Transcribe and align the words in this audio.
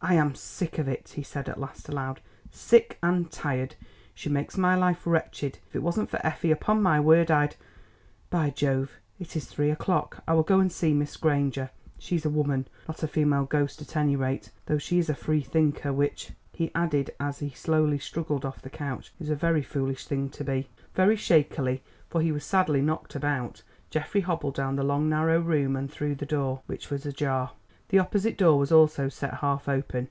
"I 0.00 0.14
am 0.14 0.36
sick 0.36 0.78
of 0.78 0.86
it," 0.86 1.08
he 1.16 1.24
said 1.24 1.48
at 1.48 1.58
last 1.58 1.88
aloud, 1.88 2.20
"sick 2.52 2.98
and 3.02 3.28
tired. 3.32 3.74
She 4.14 4.28
makes 4.30 4.56
my 4.56 4.76
life 4.76 5.02
wretched. 5.04 5.58
If 5.66 5.74
it 5.74 5.82
wasn't 5.82 6.08
for 6.08 6.24
Effie 6.24 6.52
upon 6.52 6.80
my 6.80 7.00
word 7.00 7.32
I'd... 7.32 7.56
By 8.30 8.50
Jove, 8.50 9.00
it 9.18 9.34
is 9.34 9.46
three 9.46 9.70
o'clock; 9.72 10.22
I 10.26 10.34
will 10.34 10.44
go 10.44 10.60
and 10.60 10.70
see 10.70 10.94
Miss 10.94 11.16
Granger. 11.16 11.70
She's 11.98 12.24
a 12.24 12.30
woman, 12.30 12.68
not 12.86 13.02
a 13.02 13.08
female 13.08 13.44
ghost 13.44 13.82
at 13.82 13.96
any 13.96 14.14
rate, 14.14 14.52
though 14.66 14.78
she 14.78 15.00
is 15.00 15.10
a 15.10 15.16
freethinker—which," 15.16 16.30
he 16.52 16.70
added 16.76 17.10
as 17.18 17.40
he 17.40 17.50
slowly 17.50 17.98
struggled 17.98 18.44
off 18.44 18.62
the 18.62 18.70
couch, 18.70 19.12
"is 19.18 19.30
a 19.30 19.34
very 19.34 19.62
foolish 19.62 20.06
thing 20.06 20.28
to 20.30 20.44
be." 20.44 20.68
Very 20.94 21.16
shakily, 21.16 21.82
for 22.08 22.22
he 22.22 22.30
was 22.30 22.44
sadly 22.44 22.80
knocked 22.80 23.16
about, 23.16 23.62
Geoffrey 23.90 24.20
hobbled 24.20 24.54
down 24.54 24.76
the 24.76 24.84
long 24.84 25.08
narrow 25.08 25.40
room 25.40 25.74
and 25.74 25.90
through 25.90 26.14
the 26.14 26.24
door, 26.24 26.62
which 26.66 26.88
was 26.88 27.04
ajar. 27.04 27.50
The 27.90 27.98
opposite 27.98 28.36
door 28.36 28.58
was 28.58 28.70
also 28.70 29.08
set 29.08 29.36
half 29.38 29.66
open. 29.66 30.10